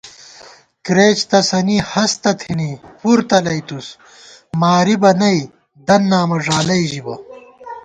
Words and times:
کرېچ 0.85 1.19
تسَنی 1.29 1.77
ہستہ 1.91 2.31
تھنی 2.39 2.69
پُر 2.99 3.19
تلَئیتُوس 3.29 3.87
مارِبہ 4.59 5.11
نئ 5.19 5.39
دن 5.87 6.01
نامہ 6.11 6.37
ݫالَئ 6.45 6.83
ژِبہ 6.91 7.15